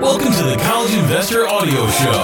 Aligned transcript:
Welcome 0.00 0.32
to 0.32 0.44
the 0.44 0.56
College 0.62 0.94
Investor 0.94 1.48
Audio 1.48 1.88
Show, 1.88 2.22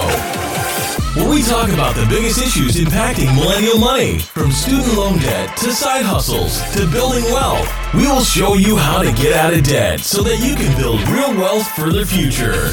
where 1.19 1.29
we 1.29 1.43
talk 1.43 1.69
about 1.69 1.93
the 1.93 2.05
biggest 2.09 2.41
issues 2.41 2.77
impacting 2.77 3.35
millennial 3.35 3.77
money, 3.77 4.19
from 4.19 4.49
student 4.51 4.95
loan 4.95 5.19
debt 5.19 5.57
to 5.57 5.73
side 5.73 6.05
hustles 6.05 6.61
to 6.73 6.89
building 6.89 7.25
wealth. 7.25 7.69
We 7.93 8.07
will 8.07 8.23
show 8.23 8.53
you 8.53 8.77
how 8.77 9.03
to 9.03 9.11
get 9.11 9.33
out 9.33 9.53
of 9.53 9.65
debt 9.65 9.99
so 9.99 10.23
that 10.23 10.39
you 10.39 10.55
can 10.55 10.73
build 10.77 11.01
real 11.09 11.35
wealth 11.35 11.67
for 11.67 11.91
the 11.91 12.05
future. 12.05 12.71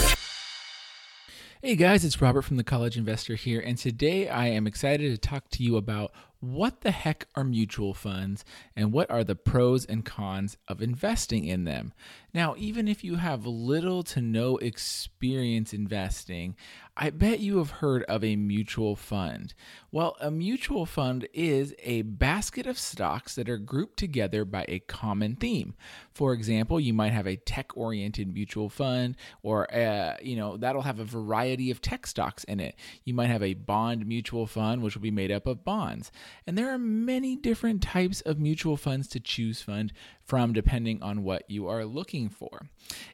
Hey 1.61 1.75
guys, 1.75 2.05
it's 2.05 2.23
Robert 2.23 2.43
from 2.43 2.57
the 2.57 2.65
College 2.65 2.97
Investor 2.97 3.35
here, 3.35 3.59
and 3.59 3.77
today 3.77 4.29
I 4.29 4.47
am 4.47 4.69
excited 4.69 5.11
to 5.11 5.19
talk 5.19 5.49
to 5.51 5.65
you 5.65 5.77
about 5.77 6.13
what 6.43 6.81
the 6.81 6.91
heck 6.91 7.29
are 7.37 7.45
mutual 7.45 7.95
funds 7.95 8.45
and 8.75 8.93
what 8.93 9.09
are 9.13 9.23
the 9.23 9.37
pros 9.37 9.85
and 9.85 10.05
cons 10.05 10.57
of 10.67 10.83
investing 10.83 11.45
in 11.45 11.63
them. 11.63 11.93
Now, 12.35 12.57
even 12.59 12.89
if 12.89 13.05
you 13.05 13.15
have 13.15 13.47
little 13.47 14.03
to 14.03 14.21
no 14.21 14.57
experience 14.57 15.73
investing, 15.73 16.57
I 16.95 17.09
bet 17.09 17.41
you 17.41 17.57
have 17.57 17.71
heard 17.71 18.03
of 18.05 18.23
a 18.23 18.37
mutual 18.37 18.97
fund. 18.97 19.55
Well, 19.91 20.15
a 20.21 20.31
mutual 20.31 20.85
fund 20.85 21.27
is 21.33 21.75
a 21.79 22.03
basket 22.03 22.67
of 22.67 22.79
stocks 22.79 23.35
that 23.35 23.49
are 23.49 23.57
grouped 23.57 23.99
together 23.99 24.45
by 24.45 24.67
a 24.69 24.81
common 24.81 25.37
theme. 25.37 25.75
For 26.13 26.35
example, 26.35 26.79
you 26.79 26.93
might 26.93 27.13
have 27.13 27.27
a 27.27 27.37
tech-oriented 27.37 28.33
mutual 28.33 28.69
fund 28.69 29.17
or 29.43 29.67
a, 29.73 29.85
uh, 29.85 30.17
you 30.23 30.37
know, 30.37 30.59
that'll 30.59 30.83
have 30.83 30.99
a 30.99 31.05
variety 31.05 31.71
of 31.71 31.81
tech 31.81 32.07
stocks 32.07 32.45
in 32.45 32.61
it. 32.61 32.75
You 33.05 33.15
might 33.15 33.31
have 33.31 33.43
a 33.43 33.55
bond 33.55 34.07
mutual 34.07 34.47
fund 34.47 34.83
which 34.83 34.95
will 34.95 35.03
be 35.03 35.11
made 35.11 35.33
up 35.33 35.47
of 35.47 35.65
bonds. 35.65 36.13
And 36.47 36.59
there 36.59 36.71
are 36.71 36.79
many 36.79 37.37
different 37.37 37.83
types 37.83 38.21
of 38.21 38.39
mutual 38.39 38.77
funds 38.77 39.09
to 39.09 39.21
choose 39.21 39.63
fund 39.63 39.95
from 40.25 40.53
depending 40.53 41.03
on 41.03 41.25
what 41.25 41.45
you 41.49 41.67
are 41.69 41.87
looking 41.87 42.29
for. 42.29 42.69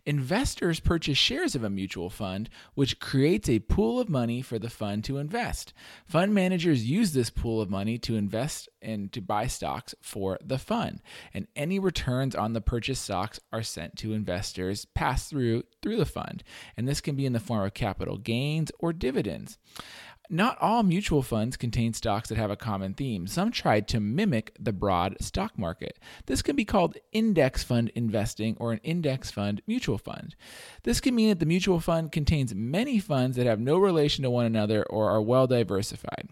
Investors 0.08 0.80
purchase 0.80 1.18
shares 1.18 1.54
of 1.54 1.62
a 1.62 1.68
mutual 1.68 2.08
fund, 2.08 2.48
which 2.72 2.98
creates 2.98 3.46
a 3.46 3.58
pool 3.58 4.00
of 4.00 4.08
money 4.08 4.40
for 4.40 4.58
the 4.58 4.70
fund 4.70 5.04
to 5.04 5.18
invest. 5.18 5.74
Fund 6.06 6.34
managers 6.34 6.88
use 6.88 7.12
this 7.12 7.28
pool 7.28 7.60
of 7.60 7.68
money 7.68 7.98
to 7.98 8.16
invest 8.16 8.70
and 8.80 9.12
to 9.12 9.20
buy 9.20 9.46
stocks 9.46 9.94
for 10.00 10.38
the 10.42 10.56
fund, 10.56 11.02
and 11.34 11.46
any 11.54 11.78
returns 11.78 12.34
on 12.34 12.54
the 12.54 12.62
purchased 12.62 13.04
stocks 13.04 13.38
are 13.52 13.62
sent 13.62 13.96
to 13.96 14.14
investors 14.14 14.86
passed 14.86 15.28
through 15.28 15.64
through 15.82 15.98
the 15.98 16.06
fund, 16.06 16.42
and 16.74 16.88
this 16.88 17.02
can 17.02 17.14
be 17.14 17.26
in 17.26 17.34
the 17.34 17.38
form 17.38 17.66
of 17.66 17.74
capital 17.74 18.16
gains 18.16 18.72
or 18.78 18.94
dividends. 18.94 19.58
Not 20.30 20.58
all 20.60 20.82
mutual 20.82 21.22
funds 21.22 21.56
contain 21.56 21.94
stocks 21.94 22.28
that 22.28 22.36
have 22.36 22.50
a 22.50 22.56
common 22.56 22.92
theme. 22.92 23.26
Some 23.26 23.50
try 23.50 23.80
to 23.80 23.98
mimic 23.98 24.54
the 24.60 24.74
broad 24.74 25.16
stock 25.20 25.58
market. 25.58 25.98
This 26.26 26.42
can 26.42 26.54
be 26.54 26.66
called 26.66 26.98
index 27.12 27.62
fund 27.62 27.90
investing 27.94 28.54
or 28.60 28.72
an 28.72 28.80
index 28.82 29.30
fund 29.30 29.62
mutual 29.66 29.96
fund. 29.96 30.36
This 30.82 31.00
can 31.00 31.14
mean 31.14 31.30
that 31.30 31.38
the 31.38 31.46
mutual 31.46 31.80
fund 31.80 32.12
contains 32.12 32.54
many 32.54 32.98
funds 32.98 33.38
that 33.38 33.46
have 33.46 33.58
no 33.58 33.78
relation 33.78 34.22
to 34.22 34.30
one 34.30 34.44
another 34.44 34.82
or 34.84 35.10
are 35.10 35.22
well 35.22 35.46
diversified. 35.46 36.28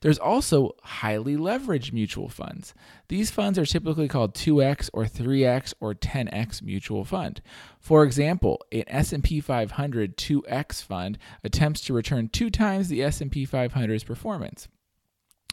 There's 0.00 0.18
also 0.18 0.76
highly 0.82 1.36
leveraged 1.36 1.92
mutual 1.92 2.28
funds. 2.28 2.74
These 3.08 3.30
funds 3.30 3.58
are 3.58 3.64
typically 3.64 4.08
called 4.08 4.34
2x 4.34 4.90
or 4.92 5.04
3x 5.04 5.74
or 5.80 5.94
10x 5.94 6.62
mutual 6.62 7.04
fund. 7.04 7.40
For 7.80 8.04
example, 8.04 8.60
an 8.72 8.84
S&P 8.86 9.40
500 9.40 10.16
2x 10.16 10.82
fund 10.82 11.18
attempts 11.42 11.80
to 11.82 11.94
return 11.94 12.28
2 12.28 12.50
times 12.50 12.88
the 12.88 13.02
S&P 13.02 13.46
500's 13.46 14.04
performance. 14.04 14.68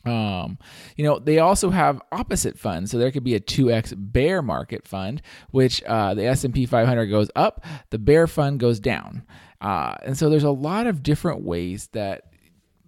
Um, 0.04 0.58
you 0.96 1.06
know, 1.06 1.20
they 1.20 1.40
also 1.40 1.70
have 1.70 2.02
opposite 2.12 2.58
funds. 2.58 2.92
So 2.92 2.98
there 2.98 3.12
could 3.12 3.24
be 3.24 3.36
a 3.36 3.40
2x 3.40 3.94
bear 3.98 4.42
market 4.42 4.88
fund, 4.88 5.22
which 5.52 5.84
uh, 5.84 6.14
the 6.16 6.26
S&P 6.26 6.66
500 6.66 7.06
goes 7.06 7.30
up, 7.36 7.64
the 7.92 8.00
bear 8.00 8.28
fund 8.28 8.60
goes 8.60 8.80
down. 8.80 9.24
Uh, 9.60 9.96
and 10.04 10.18
so 10.18 10.30
there's 10.30 10.44
a 10.44 10.52
lot 10.52 10.88
of 10.88 11.04
different 11.04 11.44
ways 11.44 11.90
that 11.94 12.31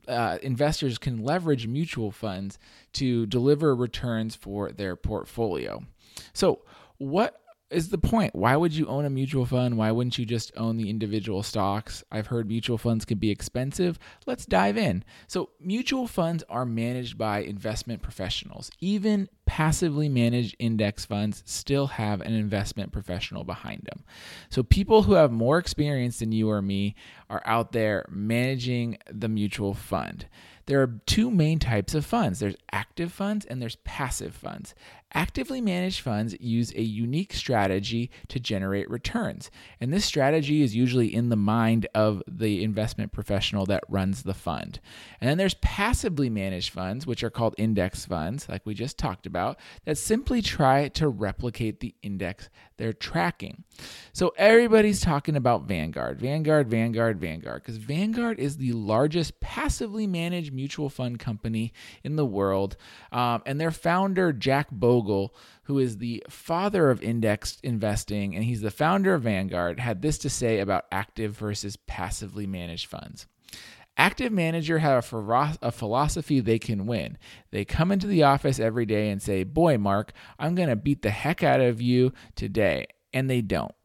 uh, 0.08 0.38
investors 0.42 0.98
can 0.98 1.24
leverage 1.24 1.68
mutual 1.68 2.12
funds 2.12 2.60
to 2.94 3.26
deliver 3.26 3.76
returns 3.76 4.36
for 4.36 4.72
their 4.72 4.96
portfolio. 4.96 5.84
So, 6.34 6.62
what 6.98 7.42
is 7.74 7.90
the 7.90 7.98
point? 7.98 8.36
Why 8.36 8.56
would 8.56 8.74
you 8.74 8.88
own 8.88 9.06
a 9.06 9.10
mutual 9.10 9.46
fund? 9.46 9.78
Why 9.78 9.92
wouldn't 9.92 10.18
you 10.18 10.26
just 10.26 10.52
own 10.56 10.78
the 10.78 10.90
individual 10.90 11.44
stocks? 11.44 12.04
I've 12.12 12.28
heard 12.28 12.48
mutual 12.48 12.78
funds 12.78 13.06
can 13.06 13.18
be 13.18 13.32
expensive. 13.32 14.00
Let's 14.26 14.46
dive 14.46 14.78
in. 14.78 15.04
So, 15.28 15.50
mutual 15.60 16.08
funds 16.08 16.44
are 16.50 16.66
managed 16.66 17.18
by 17.18 17.40
investment 17.40 18.02
professionals. 18.02 18.72
Even 18.80 19.30
passively 19.46 20.08
managed 20.08 20.56
index 20.60 21.06
funds 21.06 21.44
still 21.46 21.88
have 21.88 22.22
an 22.22 22.34
investment 22.34 22.92
professional 22.92 23.44
behind 23.44 23.84
them. 23.84 24.04
So, 24.50 24.64
people 24.64 25.04
who 25.04 25.14
have 25.14 25.32
more 25.32 25.58
experience 25.58 26.20
than 26.20 26.32
you 26.32 26.50
or 26.50 26.62
me 26.62 26.96
are 27.30 27.42
out 27.46 27.72
there 27.72 28.06
managing 28.10 28.98
the 29.10 29.30
mutual 29.30 29.74
fund. 29.74 30.28
There 30.66 30.82
are 30.82 31.00
two 31.06 31.30
main 31.30 31.60
types 31.60 31.94
of 31.94 32.06
funds 32.06 32.40
there's 32.40 32.56
active 32.72 33.12
funds 33.12 33.46
and 33.46 33.62
there's 33.62 33.76
passive 33.78 34.36
funds. 34.36 34.74
Actively 35.16 35.62
managed 35.62 36.00
funds 36.00 36.36
use 36.40 36.74
a 36.74 36.82
unique 36.82 37.34
strategy 37.34 38.10
to 38.30 38.40
generate 38.40 38.90
returns, 38.90 39.52
and 39.80 39.94
this 39.94 40.06
strategy 40.06 40.64
is 40.64 40.76
usually 40.76 41.14
in 41.14 41.30
the 41.30 41.36
mind 41.36 41.86
of 41.94 42.24
the 42.28 42.64
investment 42.64 43.12
professional 43.12 43.68
that 43.68 43.84
runs 43.88 44.24
the 44.24 44.34
fund. 44.34 44.80
And 45.22 45.30
then 45.30 45.38
there's 45.38 45.54
passively 45.56 46.32
managed 46.32 46.72
funds, 46.72 47.06
which 47.06 47.24
are 47.24 47.30
called 47.30 47.54
index 47.60 48.06
funds, 48.06 48.50
like 48.50 48.66
we 48.66 48.74
just 48.74 48.98
talked 48.98 49.28
about, 49.28 49.60
that 49.86 50.00
simply 50.00 50.42
try 50.42 50.88
to 50.90 51.08
replicate 51.08 51.80
the 51.80 51.94
index 52.02 52.50
they're 52.78 52.92
tracking. 52.92 53.64
So 54.14 54.34
everybody's 54.36 55.00
talking 55.00 55.36
about 55.36 55.68
Vanguard, 55.68 56.20
Vanguard, 56.20 56.70
Vanguard, 56.70 57.20
Vanguard, 57.20 57.62
because 57.62 57.78
Vanguard 57.78 58.40
is 58.40 58.58
the 58.58 58.74
largest 58.74 59.40
passively 59.40 60.08
managed 60.08 60.53
mutual 60.54 60.90
fund 60.90 61.20
company 61.20 61.74
in 62.04 62.16
the 62.16 62.26
world. 62.26 62.78
Um, 63.12 63.42
and 63.46 63.60
their 63.60 63.72
founder, 63.72 64.32
Jack 64.32 64.70
Bogle, 64.72 65.36
who 65.64 65.80
is 65.80 65.98
the 65.98 66.24
father 66.30 66.90
of 66.90 67.02
indexed 67.02 67.60
investing 67.64 68.36
and 68.36 68.44
he's 68.44 68.62
the 68.62 68.72
founder 68.72 69.14
of 69.14 69.24
Vanguard, 69.24 69.80
had 69.80 70.02
this 70.02 70.18
to 70.20 70.30
say 70.30 70.60
about 70.60 70.86
active 70.92 71.36
versus 71.38 71.76
passively 71.76 72.48
managed 72.48 72.88
funds. 72.88 73.28
Active 73.96 74.32
manager 74.32 74.80
have 74.80 75.14
a, 75.14 75.72
philosophy 75.72 76.40
they 76.40 76.58
can 76.58 76.88
win. 76.88 77.18
They 77.52 77.64
come 77.64 77.92
into 77.92 78.08
the 78.08 78.24
office 78.24 78.60
every 78.60 78.88
day 78.88 79.10
and 79.10 79.22
say, 79.22 79.44
Boy, 79.44 79.78
Mark, 79.78 80.14
I'm 80.40 80.56
going 80.56 80.70
to 80.70 80.76
beat 80.76 81.04
the 81.04 81.12
heck 81.12 81.44
out 81.44 81.62
of 81.62 81.80
you 81.80 82.12
today. 82.36 82.88
And 83.14 83.30
they 83.30 83.42
don't. 83.42 83.76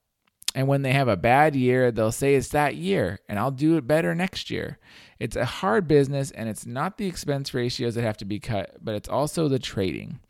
And 0.55 0.67
when 0.67 0.81
they 0.81 0.93
have 0.93 1.09
a 1.09 1.17
bad 1.17 1.55
year, 1.55 1.93
they'll 1.93 2.11
say 2.11 2.35
it's 2.35 2.49
that 2.49 2.75
year 2.75 3.21
and 3.29 3.39
I'll 3.39 3.51
do 3.51 3.77
it 3.77 3.87
better 3.87 4.15
next 4.15 4.51
year. 4.51 4.79
It's 5.19 5.37
a 5.37 5.45
hard 5.45 5.89
business 5.89 6.31
and 6.31 6.49
it's 6.49 6.67
not 6.67 6.97
the 6.97 7.07
expense 7.07 7.53
ratios 7.53 7.95
that 7.95 8.05
have 8.05 8.17
to 8.19 8.25
be 8.25 8.39
cut, 8.39 8.77
but 8.81 8.95
it's 8.95 9.09
also 9.09 9.49
the 9.49 9.59
trading. 9.59 10.21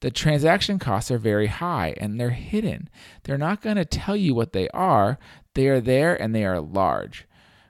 The 0.00 0.10
transaction 0.10 0.78
costs 0.78 1.10
are 1.10 1.18
very 1.18 1.46
high 1.46 1.94
and 1.98 2.20
they're 2.20 2.30
hidden. 2.30 2.90
They're 3.22 3.38
not 3.38 3.62
going 3.62 3.76
to 3.76 3.84
tell 3.84 4.16
you 4.16 4.34
what 4.34 4.52
they 4.52 4.68
are, 4.70 5.18
they 5.54 5.68
are 5.68 5.80
there 5.80 6.20
and 6.20 6.34
they 6.34 6.44
are 6.44 6.60
large. 6.60 7.26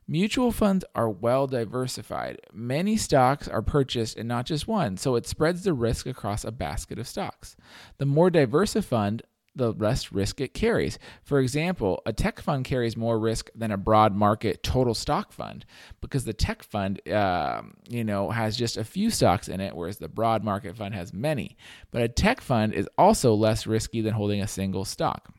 Mutual 0.06 0.52
funds 0.52 0.84
are 0.94 1.08
well 1.08 1.46
diversified. 1.46 2.38
Many 2.52 2.96
stocks 2.96 3.48
are 3.48 3.62
purchased 3.62 4.18
and 4.18 4.28
not 4.28 4.44
just 4.44 4.68
one, 4.68 4.98
so 4.98 5.16
it 5.16 5.26
spreads 5.26 5.64
the 5.64 5.72
risk 5.72 6.06
across 6.06 6.44
a 6.44 6.52
basket 6.52 6.98
of 6.98 7.08
stocks. 7.08 7.56
The 7.96 8.04
more 8.04 8.28
diverse 8.28 8.76
a 8.76 8.82
fund, 8.82 9.22
the 9.56 9.72
less 9.72 10.12
risk 10.12 10.40
it 10.40 10.54
carries. 10.54 10.98
For 11.22 11.40
example, 11.40 12.02
a 12.06 12.12
tech 12.12 12.40
fund 12.40 12.64
carries 12.64 12.96
more 12.96 13.18
risk 13.18 13.50
than 13.54 13.70
a 13.70 13.76
broad 13.76 14.14
market 14.14 14.62
total 14.62 14.94
stock 14.94 15.32
fund 15.32 15.64
because 16.00 16.24
the 16.24 16.32
tech 16.32 16.62
fund, 16.62 17.06
uh, 17.08 17.62
you 17.88 18.04
know, 18.04 18.30
has 18.30 18.56
just 18.56 18.76
a 18.76 18.84
few 18.84 19.10
stocks 19.10 19.48
in 19.48 19.60
it, 19.60 19.74
whereas 19.74 19.98
the 19.98 20.08
broad 20.08 20.44
market 20.44 20.76
fund 20.76 20.94
has 20.94 21.12
many. 21.12 21.56
But 21.90 22.02
a 22.02 22.08
tech 22.08 22.40
fund 22.40 22.74
is 22.74 22.88
also 22.98 23.34
less 23.34 23.66
risky 23.66 24.00
than 24.00 24.14
holding 24.14 24.40
a 24.40 24.48
single 24.48 24.84
stock. 24.84 25.32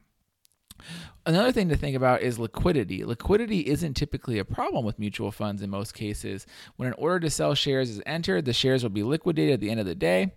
Another 1.27 1.51
thing 1.51 1.69
to 1.69 1.75
think 1.75 1.95
about 1.95 2.21
is 2.21 2.37
liquidity. 2.37 3.03
Liquidity 3.03 3.61
isn't 3.61 3.95
typically 3.95 4.37
a 4.37 4.45
problem 4.45 4.85
with 4.85 4.99
mutual 4.99 5.31
funds 5.31 5.63
in 5.63 5.71
most 5.71 5.95
cases. 5.95 6.45
When 6.75 6.87
an 6.87 6.93
order 6.99 7.19
to 7.21 7.31
sell 7.31 7.55
shares 7.55 7.89
is 7.89 7.99
entered, 8.05 8.45
the 8.45 8.53
shares 8.53 8.83
will 8.83 8.91
be 8.91 9.01
liquidated 9.01 9.55
at 9.55 9.59
the 9.59 9.71
end 9.71 9.79
of 9.79 9.87
the 9.87 9.95
day, 9.95 10.33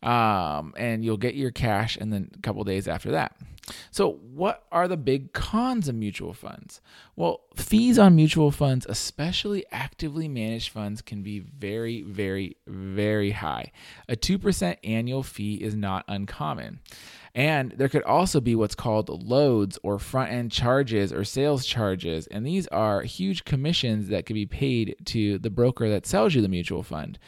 um, 0.00 0.74
and 0.76 1.04
you'll 1.04 1.16
get 1.16 1.34
your 1.34 1.50
cash 1.50 1.96
and 1.96 2.12
then 2.12 2.30
a 2.32 2.40
couple 2.40 2.62
days 2.62 2.86
after 2.86 3.10
that. 3.10 3.36
So, 3.90 4.12
what 4.12 4.64
are 4.72 4.88
the 4.88 4.96
big 4.96 5.32
cons 5.32 5.88
of 5.88 5.94
mutual 5.94 6.32
funds? 6.32 6.80
Well, 7.16 7.40
fees 7.56 7.98
on 7.98 8.14
mutual 8.16 8.50
funds, 8.50 8.86
especially 8.88 9.64
actively 9.72 10.28
managed 10.28 10.70
funds, 10.70 11.02
can 11.02 11.22
be 11.22 11.40
very, 11.40 12.02
very, 12.02 12.56
very 12.66 13.32
high. 13.32 13.72
A 14.08 14.16
2% 14.16 14.76
annual 14.84 15.22
fee 15.22 15.56
is 15.56 15.74
not 15.74 16.04
uncommon. 16.08 16.80
And 17.34 17.72
there 17.72 17.88
could 17.88 18.02
also 18.02 18.40
be 18.40 18.54
what's 18.54 18.74
called 18.74 19.08
loads 19.22 19.78
or 19.82 19.98
front 19.98 20.32
end 20.32 20.50
charges 20.50 21.12
or 21.12 21.24
sales 21.24 21.66
charges. 21.66 22.26
And 22.26 22.46
these 22.46 22.66
are 22.68 23.02
huge 23.02 23.44
commissions 23.44 24.08
that 24.08 24.26
could 24.26 24.34
be 24.34 24.46
paid 24.46 24.96
to 25.06 25.38
the 25.38 25.50
broker 25.50 25.88
that 25.88 26.06
sells 26.06 26.34
you 26.34 26.42
the 26.42 26.48
mutual 26.48 26.82
fund. 26.82 27.18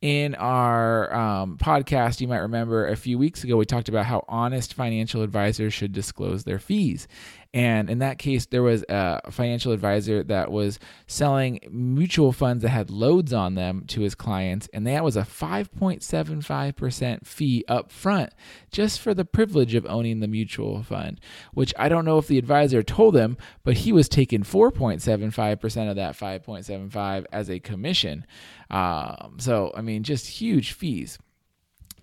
In 0.00 0.34
our 0.36 1.14
um, 1.14 1.58
podcast, 1.58 2.20
you 2.20 2.26
might 2.26 2.38
remember 2.38 2.88
a 2.88 2.96
few 2.96 3.18
weeks 3.18 3.44
ago, 3.44 3.56
we 3.56 3.66
talked 3.66 3.88
about 3.88 4.06
how 4.06 4.24
honest 4.28 4.72
financial 4.74 5.22
advisors 5.22 5.74
should 5.74 5.89
disclose 5.90 6.44
their 6.44 6.58
fees. 6.58 7.06
And 7.52 7.90
in 7.90 7.98
that 7.98 8.18
case, 8.18 8.46
there 8.46 8.62
was 8.62 8.84
a 8.88 9.28
financial 9.30 9.72
advisor 9.72 10.22
that 10.24 10.50
was 10.52 10.78
selling 11.08 11.58
mutual 11.68 12.32
funds 12.32 12.62
that 12.62 12.68
had 12.68 12.90
loads 12.90 13.32
on 13.32 13.56
them 13.56 13.84
to 13.88 14.02
his 14.02 14.14
clients, 14.14 14.68
and 14.72 14.86
that 14.86 15.02
was 15.02 15.16
a 15.16 15.22
5.75% 15.22 17.26
fee 17.26 17.64
up 17.66 17.90
front 17.90 18.32
just 18.70 19.00
for 19.00 19.14
the 19.14 19.24
privilege 19.24 19.74
of 19.74 19.84
owning 19.86 20.20
the 20.20 20.28
mutual 20.28 20.84
fund, 20.84 21.20
which 21.52 21.74
I 21.76 21.88
don't 21.88 22.04
know 22.04 22.18
if 22.18 22.28
the 22.28 22.38
advisor 22.38 22.84
told 22.84 23.16
him, 23.16 23.36
but 23.64 23.78
he 23.78 23.92
was 23.92 24.08
taking 24.08 24.44
4.75% 24.44 25.90
of 25.90 25.96
that 25.96 26.16
5.75 26.16 27.26
as 27.32 27.50
a 27.50 27.58
commission. 27.58 28.24
Um, 28.70 29.38
so, 29.38 29.72
I 29.76 29.80
mean, 29.80 30.04
just 30.04 30.28
huge 30.28 30.70
fees. 30.72 31.18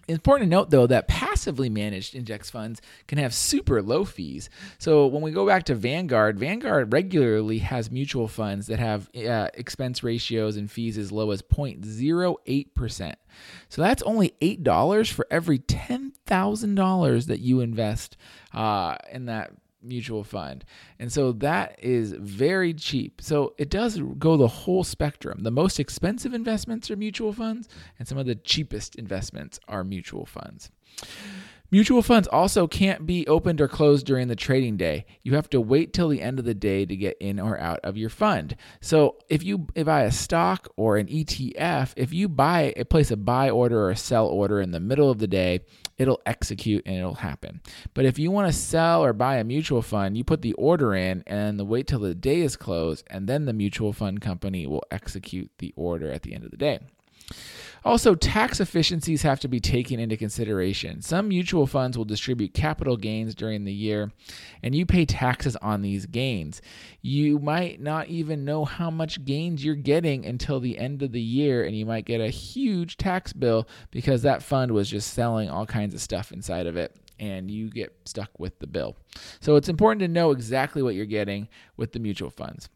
Important 0.07 0.50
to 0.50 0.56
note, 0.56 0.69
though, 0.69 0.88
that 0.88 1.09
passively 1.09 1.69
managed 1.69 2.15
index 2.15 2.50
funds 2.50 2.81
can 3.07 3.18
have 3.18 3.33
super 3.33 3.81
low 3.81 4.06
fees. 4.06 4.50
So 4.77 5.06
when 5.07 5.21
we 5.21 5.31
go 5.31 5.45
back 5.45 5.65
to 5.65 5.75
Vanguard, 5.75 6.39
Vanguard 6.39 6.94
regularly 6.94 7.59
has 7.59 7.92
mutual 7.92 8.30
funds 8.30 8.68
that 8.68 8.80
have 8.80 9.09
uh, 9.15 9.50
expense 9.54 10.04
ratios 10.04 10.56
and 10.56 10.71
fees 10.71 10.98
as 10.98 11.12
low 11.12 11.31
as 11.31 11.42
0.08%. 11.42 13.15
So 13.68 13.81
that's 13.81 14.01
only 14.04 14.33
$8 14.42 15.12
for 15.12 15.27
every 15.30 15.59
$10,000 15.59 17.25
that 17.27 17.39
you 17.39 17.60
invest 17.60 18.15
uh, 18.53 18.95
in 19.12 19.25
that 19.25 19.51
mutual 19.88 20.24
fund. 20.24 20.66
And 21.00 21.12
so 21.12 21.31
that 21.34 21.80
is 21.81 22.12
very 22.13 22.74
cheap. 22.74 23.22
So 23.22 23.54
it 23.57 23.69
does 23.69 24.00
go 24.18 24.38
the 24.38 24.48
whole 24.48 24.84
spectrum. 24.84 25.44
The 25.44 25.51
most 25.51 25.80
expensive 25.80 26.34
investments 26.34 26.92
are 26.92 26.95
mutual 26.95 27.34
funds, 27.34 27.68
and 27.98 28.07
some 28.07 28.18
of 28.18 28.25
the 28.25 28.36
cheapest 28.36 28.95
investments 28.95 29.60
are 29.68 29.84
mutual 29.84 30.25
funds. 30.25 30.72
Mutual 31.69 32.01
funds 32.01 32.29
also 32.29 32.65
can't 32.65 33.05
be 33.05 33.27
opened 33.27 33.59
or 33.59 33.67
closed 33.67 34.05
during 34.05 34.29
the 34.29 34.37
trading 34.37 34.77
day. 34.77 35.05
You 35.23 35.35
have 35.35 35.49
to 35.49 35.59
wait 35.59 35.91
till 35.91 36.07
the 36.07 36.21
end 36.21 36.39
of 36.39 36.45
the 36.45 36.53
day 36.53 36.85
to 36.85 36.95
get 36.95 37.17
in 37.19 37.41
or 37.41 37.59
out 37.59 37.81
of 37.83 37.97
your 37.97 38.09
fund. 38.09 38.55
So 38.79 39.17
if 39.27 39.43
you 39.43 39.57
buy 39.57 40.03
a 40.03 40.11
stock 40.13 40.69
or 40.77 40.95
an 40.95 41.07
ETF, 41.07 41.91
if 41.97 42.13
you 42.13 42.29
buy 42.29 42.73
a 42.77 42.85
place 42.85 43.11
a 43.11 43.17
buy 43.17 43.49
order 43.49 43.81
or 43.81 43.89
a 43.89 43.97
sell 43.97 44.27
order 44.27 44.61
in 44.61 44.71
the 44.71 44.79
middle 44.79 45.09
of 45.09 45.19
the 45.19 45.27
day, 45.27 45.59
it'll 45.97 46.21
execute 46.25 46.83
and 46.85 46.95
it'll 46.95 47.15
happen. 47.15 47.59
But 47.93 48.05
if 48.05 48.17
you 48.17 48.31
want 48.31 48.47
to 48.47 48.57
sell 48.57 49.03
or 49.03 49.11
buy 49.11 49.35
a 49.35 49.43
mutual 49.43 49.81
fund, 49.81 50.17
you 50.17 50.23
put 50.23 50.41
the 50.41 50.53
order 50.53 50.95
in 50.95 51.21
and 51.27 51.59
wait 51.67 51.87
till 51.87 51.99
the 51.99 52.15
day 52.15 52.41
is 52.41 52.55
closed, 52.55 53.05
and 53.09 53.27
then 53.27 53.43
the 53.43 53.51
mutual 53.51 53.91
fund 53.91 54.21
company 54.21 54.67
will 54.67 54.85
execute 54.89 55.51
the 55.57 55.73
order 55.75 56.09
at 56.09 56.21
the 56.21 56.33
end 56.33 56.45
of 56.45 56.51
the 56.51 56.57
day. 56.57 56.79
Also, 57.85 58.15
tax 58.15 58.59
efficiencies 58.59 59.21
have 59.21 59.39
to 59.39 59.47
be 59.47 59.61
taken 59.61 59.97
into 59.97 60.17
consideration. 60.17 61.01
Some 61.01 61.29
mutual 61.29 61.67
funds 61.67 61.97
will 61.97 62.03
distribute 62.03 62.53
capital 62.53 62.97
gains 62.97 63.33
during 63.33 63.63
the 63.63 63.73
year, 63.73 64.11
and 64.61 64.75
you 64.75 64.85
pay 64.85 65.05
taxes 65.05 65.55
on 65.57 65.81
these 65.81 66.05
gains. 66.05 66.61
You 67.01 67.39
might 67.39 67.79
not 67.79 68.07
even 68.07 68.43
know 68.43 68.65
how 68.65 68.89
much 68.89 69.23
gains 69.23 69.63
you're 69.63 69.75
getting 69.75 70.25
until 70.25 70.59
the 70.59 70.77
end 70.77 71.01
of 71.01 71.13
the 71.13 71.21
year, 71.21 71.63
and 71.63 71.77
you 71.77 71.85
might 71.85 72.05
get 72.05 72.19
a 72.19 72.27
huge 72.27 72.97
tax 72.97 73.31
bill 73.31 73.67
because 73.91 74.21
that 74.23 74.43
fund 74.43 74.71
was 74.73 74.89
just 74.89 75.13
selling 75.13 75.49
all 75.49 75.65
kinds 75.65 75.93
of 75.93 76.01
stuff 76.01 76.31
inside 76.31 76.67
of 76.67 76.75
it 76.75 76.93
and 77.19 77.49
you 77.49 77.67
get 77.69 77.95
stuck 78.05 78.29
with 78.37 78.59
the 78.59 78.67
bill. 78.67 78.95
So 79.39 79.55
it's 79.55 79.69
important 79.69 80.01
to 80.01 80.07
know 80.07 80.29
exactly 80.29 80.83
what 80.83 80.93
you're 80.93 81.05
getting 81.05 81.47
with 81.75 81.91
the 81.93 81.99
mutual 81.99 82.29
funds. 82.29 82.69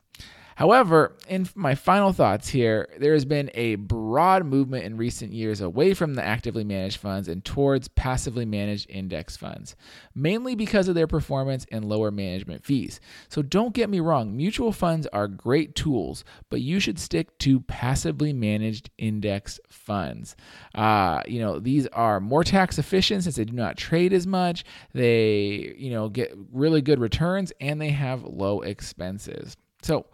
However, 0.56 1.16
in 1.28 1.48
my 1.56 1.76
final 1.76 2.14
thoughts 2.14 2.50
here, 2.50 2.90
there 2.98 3.14
has 3.14 3.26
been 3.26 3.50
a 3.54 3.76
broad 3.76 4.46
movement 4.46 4.84
in 4.84 4.98
recent 4.98 5.32
years 5.32 5.62
away 5.62 5.94
from 5.94 6.16
the 6.16 6.24
actively 6.24 6.64
managed 6.64 6.98
funds 6.98 7.28
and 7.28 7.44
towards 7.44 7.88
passively 7.88 8.46
managed 8.46 8.90
index 8.90 9.38
funds, 9.38 9.76
mainly 10.14 10.56
because 10.56 10.88
of 10.88 10.96
their 10.96 11.08
performance 11.08 11.66
and 11.72 11.86
lower 11.86 12.12
management 12.12 12.64
fees. 12.64 13.00
So 13.30 13.42
don't 13.42 13.74
get 13.74 13.90
me 13.90 14.00
wrong, 14.00 14.36
mutual 14.36 14.72
funds 14.72 15.08
are 15.08 15.28
great 15.28 15.76
tools, 15.76 16.24
but 16.50 16.62
you 16.62 16.80
should 16.80 17.00
stick 17.00 17.38
to 17.40 17.62
passively 17.62 18.34
managed 18.34 18.90
index 18.98 19.60
funds. 19.70 20.36
Uh, 20.76 21.22
you 21.28 21.40
know, 21.40 21.60
these 21.60 21.88
are 21.88 22.20
more 22.20 22.44
tax 22.44 22.78
efficient 22.78 23.24
since 23.24 23.36
they 23.36 23.46
do 23.46 23.54
not 23.54 23.78
trade 23.78 24.14
as 24.14 24.28
much. 24.28 24.64
They, 24.94 25.74
you 25.78 25.92
know, 25.92 26.10
get 26.10 26.36
really 26.52 26.82
good 26.82 27.00
returns 27.00 27.54
and 27.62 27.80
they 27.80 27.90
have 27.90 28.24
low 28.24 28.62
expenses. 28.62 29.56
So, 29.82 30.06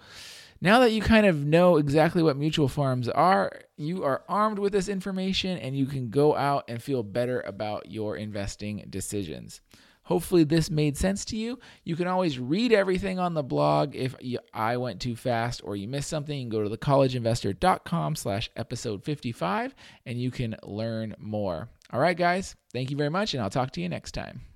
now 0.59 0.79
that 0.79 0.91
you 0.91 1.01
kind 1.01 1.27
of 1.27 1.45
know 1.45 1.77
exactly 1.77 2.23
what 2.23 2.35
mutual 2.35 2.67
funds 2.67 3.07
are, 3.07 3.61
you 3.75 4.03
are 4.03 4.23
armed 4.27 4.57
with 4.57 4.73
this 4.73 4.89
information 4.89 5.57
and 5.59 5.77
you 5.77 5.85
can 5.85 6.09
go 6.09 6.35
out 6.35 6.63
and 6.67 6.81
feel 6.81 7.03
better 7.03 7.41
about 7.41 7.91
your 7.91 8.17
investing 8.17 8.83
decisions. 8.89 9.61
Hopefully, 10.07 10.45
this 10.45 10.71
made 10.71 10.97
sense 10.97 11.25
to 11.25 11.35
you. 11.35 11.59
You 11.83 11.97
can 11.97 12.07
always 12.07 12.39
read 12.39 12.71
everything 12.71 13.19
on 13.19 13.33
the 13.33 13.43
blog. 13.43 13.93
If 13.93 14.15
you, 14.21 14.39
I 14.53 14.77
went 14.77 15.01
too 15.01 15.17
fast 15.17 15.61
or 15.65 15.75
you 15.75 15.87
missed 15.89 16.09
something, 16.09 16.35
you 16.35 16.43
can 16.43 16.49
go 16.49 16.63
to 16.63 16.75
thecollegeinvestor.com 16.75 18.15
slash 18.15 18.49
episode 18.55 19.03
55 19.03 19.75
and 20.05 20.17
you 20.17 20.31
can 20.31 20.55
learn 20.63 21.13
more. 21.19 21.67
All 21.91 21.99
right, 21.99 22.17
guys, 22.17 22.55
thank 22.71 22.89
you 22.89 22.95
very 22.95 23.09
much, 23.09 23.33
and 23.33 23.43
I'll 23.43 23.49
talk 23.49 23.71
to 23.71 23.81
you 23.81 23.89
next 23.89 24.13
time. 24.13 24.46